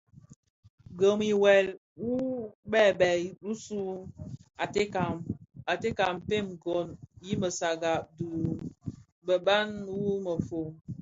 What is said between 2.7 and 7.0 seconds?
bèbèn bisu u teka a mpën gom